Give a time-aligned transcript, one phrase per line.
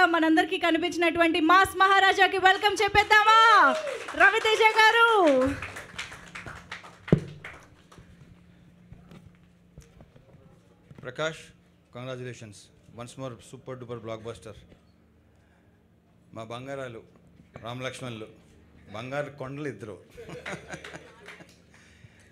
[0.00, 3.38] గా మనందరికీ కనిపించినటువంటి మాస్ మహారాజాకి వెల్కమ్ చెప్పేద్దామా?
[4.20, 5.06] రవితేజ గారు.
[11.04, 11.42] Prakash
[11.94, 12.60] congratulations
[12.98, 14.60] once more super duper blockbuster
[16.36, 17.02] మా బంగారాలు
[17.66, 18.28] రామలక్ష్మణులు
[18.96, 19.96] బంగారు కొండలు ఇద్దరు.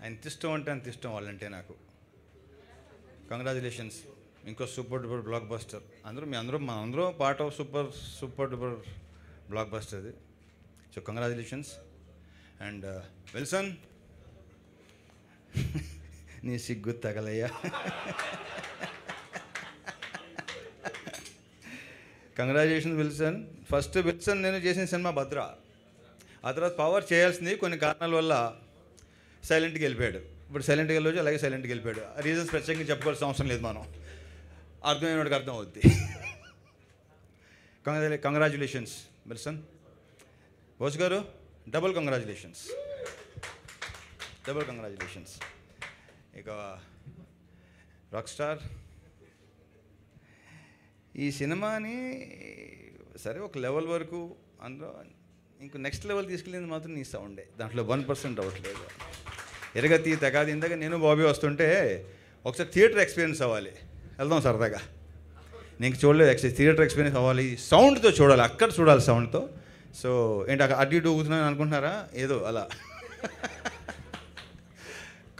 [0.01, 1.75] ఆయన తిష్టం అంటే అంత ఇష్టం వాళ్ళంటే నాకు.
[3.31, 3.99] కంగ్రాచులేషన్స్
[4.49, 5.83] ఇంకో సూపర్ డూపర్ బ్లాక్ బస్టర్.
[6.09, 7.87] అందరూ మీ అందరూ మా అందరూ part of super
[8.19, 8.75] super duper
[9.75, 10.13] blockbuster అది.
[10.93, 11.71] సో కంగ్రాచులేషన్స్
[12.67, 12.85] అండ్
[13.35, 13.69] విల్సన్
[16.47, 17.49] నీ సిగ్గు తగలయ్యా.
[22.39, 23.37] కంగ్రాచులేషన్స్ విల్సన్
[23.71, 25.39] ఫస్ట్ విల్సన్ నేను చేసిన సినిమా భద్ర.
[26.45, 28.33] ఆ తర్వాత పవర్ చేయాల్సింది కొన్ని కారణాల వల్ల
[29.49, 30.21] సైలెంట్కి వెళ్ళిపోయాడు.
[30.49, 32.03] ఇప్పుడు సైలెంట్కి వెళ్ళొచ్చు అలాగే సైలెంట్కి వెళ్ళిపోయాడు.
[32.17, 33.83] ఆ రీజన్స్ ప్రత్యేకంగా చెప్పుకోవాల్సిన అవసరం లేదు మనం.
[34.85, 35.81] అర్థమైనవాడికి అర్థం అవుద్ది
[38.17, 38.93] కంగ్రాచులేషన్స్
[39.27, 39.57] మెల్సన్.
[40.79, 41.25] బోస్ గారు
[41.69, 42.61] డబుల్ కంగ్రాచులేషన్స్.
[44.47, 45.33] Double congratulations.
[46.35, 46.49] ఇక
[48.13, 48.59] రాక్ స్టార్.
[51.15, 51.97] ఈ సినిమాని
[53.23, 55.03] సరే ఒక లెవెల్ వరకు అందులో
[55.61, 57.47] ఇంకో నెక్స్ట్ లెవెల్ తీసుకెళ్ళింది మాత్రం నీ సౌండే.
[57.57, 58.85] దాంట్లో వన్ పర్సెంట్ డౌట్ లేదు.
[59.75, 61.69] ఎరగతి తగాది ఇందాక నేను బాబీ వస్తుంటే
[62.45, 63.71] ఒకసారి థియేటర్ ఎక్స్పీరియన్స్ అవ్వాలి.
[64.19, 64.79] వెళ్దాం సరదాగా.
[65.81, 67.45] నీకు చూడలేదు యాక్చువల్లీ థియేటర్ ఎక్స్పీరియన్స్ అవ్వాలి.
[67.71, 69.41] సౌండ్తో చూడాలి అక్కడ చూడాలి సౌండ్తో
[70.01, 70.09] సో
[70.49, 71.93] ఏంటి అక్కడ అటు ఇటు ఊగుతున్నాను అనుకుంటున్నారా?
[72.23, 72.63] ఏదో అలా.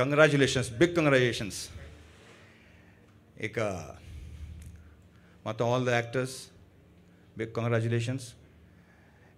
[0.01, 1.59] కంగ్రాచులేషన్స్ బిగ్ కంగ్రాచులేషన్స్
[3.47, 3.59] ఇక
[5.47, 6.37] మొత్తం all the actors
[7.39, 8.27] big congratulations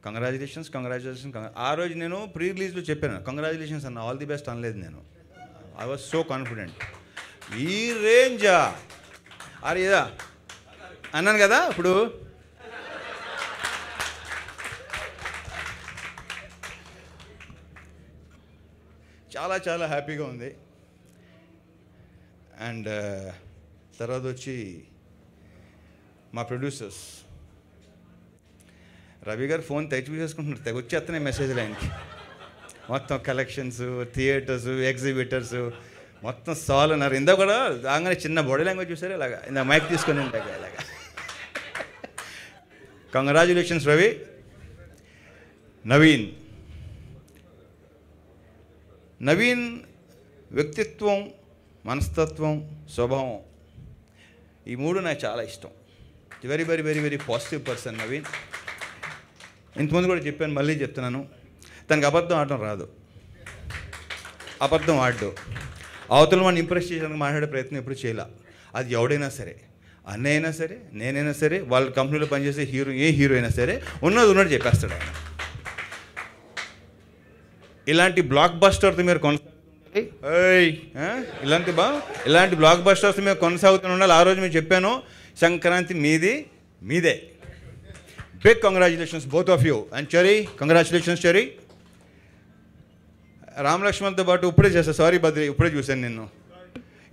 [0.06, 1.36] congratulations congratulations
[1.68, 5.02] ఆ రోజు నేను ప్రీ రిలీజ్లో చెప్పాను కంగ్రాచులేషన్స్ అన్న ఆల్ ది బెస్ట్ అనలేదు నేను.
[5.84, 6.80] ఐ వాజ్ సో కాన్ఫిడెంట్
[7.68, 7.76] ఈ
[8.08, 8.58] రేంజా!
[9.64, 10.04] అరే ఏదో
[11.16, 12.22] అన్నాను కదా ఇప్పుడు.
[19.38, 20.56] చాలా చాలా హ్యాపీగా ఉంది.
[22.60, 22.90] అండ్
[24.00, 24.84] తర్వాత వచ్చి
[26.34, 27.04] మా ప్రొడ్యూసర్స్.
[29.30, 31.90] రవి గారు ఫోన్ తెచ్చి చేసుకుంటున్నారు తెగ వచ్చేస్తున్నాయి మెసేజ్లు ఆయనకి
[32.90, 35.56] మొత్తం కలెక్షన్స్ థియేటర్స్ ఎగ్జిబిటర్స్.
[36.24, 37.14] మొత్తం సాల్ అన్నారు.
[37.20, 39.38] ఇందా కూడా రాగానే చిన్న బాడీ లాంగ్వేజ్ చూసారు ఇలాగా.
[39.48, 40.82] ఇందా మైక్ తీసుకొని ఉంటాయి ఇలాగా
[43.14, 44.10] కంగ్రాచులేషన్స్ రవి
[45.86, 46.28] నవీన్
[49.22, 49.66] నవీన్
[50.52, 51.32] వ్యక్తిత్వం
[51.86, 52.56] మనస్తత్వం
[52.96, 53.40] స్వభావం
[54.68, 55.70] ఈ మూడు నాకు చాలా ఇష్టం.
[56.46, 58.26] Very very very very positive person Naveen
[59.78, 61.22] ఇంతకుముందు కూడా చెప్పాను మళ్ళీ చెప్తున్నాను.
[61.90, 62.86] తనకు అబద్ధం ఆడటం రాదు.
[64.62, 65.30] అబద్ధం ఆడు
[66.12, 68.24] అవతల వాడిని ఇంప్రెస్ చేయడానికి మాట్లాడే ప్రయత్నం ఎప్పుడు చేయాల.
[68.76, 69.56] అది ఎవడైనా సరే.
[70.08, 74.54] అన్నయ్య అయినా సరే నేనైనా సరే వాళ్ళ కంపెనీలో పనిచేసే హీరో ఏ హీరో అయినా సరే ఉన్నది ఉన్నట్టు
[74.54, 75.10] చెప్పేస్తాడు ఆయన.
[77.88, 80.68] ఇలాంటి బ్లాక్ బస్టర్తో మీరు కొనసాగుతుండాలి?
[81.46, 81.88] ఇలాంటి బా
[82.26, 84.14] ఇలాంటి బ్లాక్ బస్టర్స్ మేము కొనసాగుతూ ఉండాలి.
[84.14, 84.92] ఆ రోజు మేము చెప్పాను
[85.42, 86.34] సంక్రాంతి మీది
[86.84, 87.16] మీదే.
[88.46, 91.44] Big congratulations both of you and Cherry congratulations Cherry
[93.58, 96.30] Ram లక్ష్మణ్తో పాటు ఇప్పుడే చేస్తా సారీ బద్రి ఇప్పుడే చూశాను నిన్ను.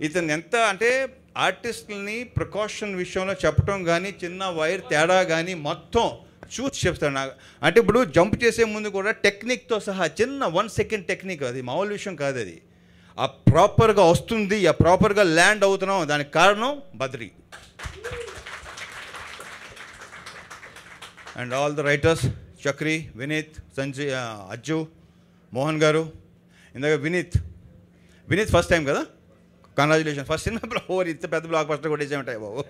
[0.01, 6.11] ఇతను ఎంత అంటే ఆర్టిస్టులని ప్రికాషన్ విషయంలో చెప్పడం కానీ చిన్న వైర్ తేడా కానీ మొత్తం
[6.59, 7.31] చూసి చెప్తాడు నాకు.
[7.63, 11.61] అంటే ఇప్పుడు జంప్ చేసే ముందు కూడా టెక్నిక్తో సహా చిన్న వన్ సెకండ్ టెక్నిక్ అది.
[11.61, 12.61] మామూలు విషయం కాదు అది.
[13.19, 16.07] ఆ ప్రాపర్గా వస్తుంది ఆ ప్రాపర్గా ల్యాండ్ అవుతున్నాం.
[16.07, 17.31] దానికి కారణం Badri.
[21.35, 22.25] And all the writers
[22.67, 24.11] Chakri Vineeth Sanjay
[24.51, 24.87] Ajju
[25.53, 26.28] Mohan గారు
[26.75, 27.37] ఇందాక వినీత్
[28.27, 29.01] వినీత్ ఫస్ట్ టైం కదా?
[29.77, 30.61] కంగ్రాచులేషన్ ఫస్ట్ సినిమా
[30.93, 32.61] ఓవర్ ఇంత పెద్ద బ్లాక్ బస్టర్ కొట్టేసామంటాయి బాబు.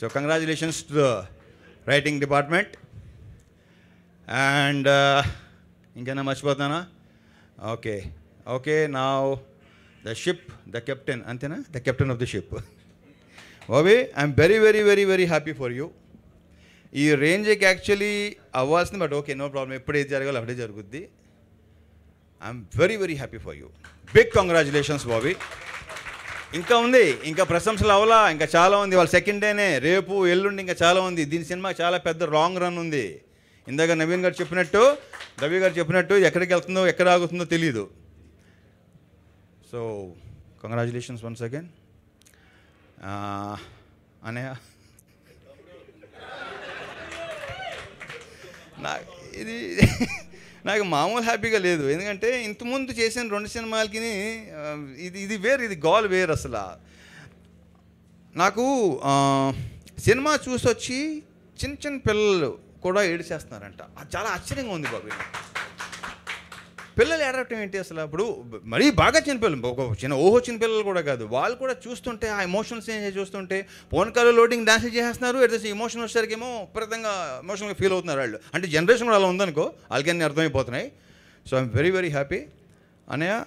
[0.00, 1.04] So congratulations to the
[1.92, 2.74] writing department
[4.28, 4.88] and
[5.96, 6.80] ఇంకేనా మర్చిపోతానా
[7.74, 7.94] ఓకే
[8.56, 9.04] ఓకే నా
[10.04, 11.58] ద షిప్ ద కెప్టెన్ అంతేనా?
[11.74, 12.54] The captain of the ship
[13.72, 15.86] Bobby I'm very very very very happy for you
[16.92, 18.12] ఈ రేంజ్కి actually
[18.60, 21.02] అవ్వాల్సింది బట్ ఓకే నో ప్రాబ్లం ఎప్పుడైతే జరగాలో అప్పుడే జరుగుద్ది.
[22.46, 23.68] I'm very very happy for you
[24.16, 25.32] big congratulations Bobby
[26.58, 28.94] ఇంకా ఉంది ఇంకా ప్రశంసలు అవలా ఇంకా చాలా ఉంది.
[28.98, 31.22] వాళ్ళ సెకండ్ డేనే రేపు ఎల్లుండి ఇంకా చాలా ఉంది.
[31.32, 33.06] దీని సినిమా చాలా పెద్ద రాంగ్ రన్ ఉంది.
[33.66, 34.82] ఇందాక నవీన్ గారు చెప్పినట్టు
[35.42, 37.84] రవి గారు చెప్పినట్టు ఎక్కడికి వెళ్తుందో ఎక్కడ ఆగుతుందో తెలియదు
[39.70, 39.80] సో
[40.62, 41.70] కంగ్రాచులేషన్స్ వన్స్ అగైన్
[44.28, 44.42] అనే
[48.84, 48.92] నా
[49.42, 49.56] ఇది
[50.68, 51.84] నాకు మామూలు హ్యాపీగా లేదు.
[51.94, 53.96] ఎందుకంటే ఇంతకుముందు చేసిన రెండు సినిమాలకి
[55.06, 56.64] ఇది ఇది వేరు ఇది గోల్ వేరు అసలు.
[58.42, 58.64] నాకు
[60.06, 60.98] సినిమా చూసొచ్చి
[61.60, 62.50] చిన్న చిన్న పిల్లలు
[62.84, 63.82] కూడా ఏడిచేస్తున్నారంట.
[63.98, 65.08] అది చాలా ఆశ్చర్యంగా ఉంది బాబు
[66.98, 68.00] పిల్లలు ఏడవటం ఏంటి అసలు?
[68.00, 68.24] అప్పుడు
[68.72, 69.66] మరీ బాగా చిన్న పిల్లలు.
[69.66, 71.24] ఒక చిన్న ఊహ వచ్చిన పిల్లలు కూడా కాదు.
[71.34, 73.58] వాళ్ళు కూడా చూస్తుంటే ఆ ఎమోషన్స్ చూస్తుంటే
[73.92, 75.38] ఫోన్ కాల్ లోడింగ్ డాన్స్ చేసేస్తున్నారు.
[75.44, 77.12] ఎట్ ద ఎమోషన్ వచ్చేసరికి ఏమో విపరీతంగా
[77.44, 78.40] ఎమోషనల్గా ఫీల్ అవుతున్నారు వాళ్ళు.
[78.54, 80.92] అంటే జనరేషన్ కూడా అలా ఉందనుకో వాళ్ళకన్నీ అర్థమైపోతున్నాయి.
[81.48, 82.40] So I'm very very happy
[83.10, 83.38] Anaya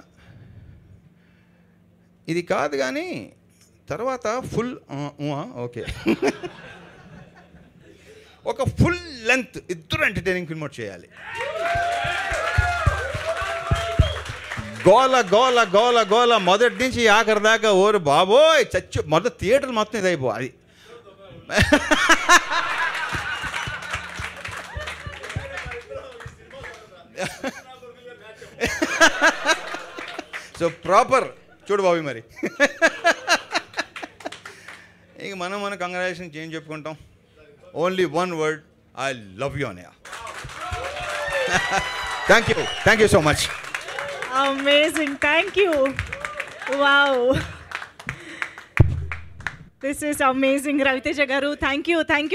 [2.28, 3.08] ఇది కాదు కానీ
[3.90, 4.76] తర్వాత ఫుల్
[5.66, 5.84] ఓకే.
[8.52, 8.98] ఒక ఫుల్
[9.28, 11.08] లెంత్ ఇద్దరు ఎంటర్టైనింగ్ ఫిల్మ్ చేయాలి.
[14.88, 16.34] గోల గోల గోల గోల.
[16.50, 20.50] మొదటి నుంచి ఆఖరి దాకా ఓరు బాబోయ్ చచ్చు మొదటి థియేటర్ మొత్తం ఇదైపో అది.
[30.60, 31.28] So proper.
[31.68, 32.22] చూడు బాబు మరి.
[35.26, 36.96] ఇక మనం మన కంగ్రాచులేషన్ ఏం చెప్పుకుంటాం?
[37.84, 38.62] Only one word
[39.06, 39.10] I
[39.44, 39.92] love you Anaya
[42.30, 43.44] thank you thank you so much
[44.36, 45.16] Amazing.
[45.16, 45.96] Thank you.
[46.72, 47.40] Wow.
[49.80, 51.58] This is amazing, Raviteja Garu.
[51.58, 52.04] Thank you.
[52.04, 52.34] Thank you.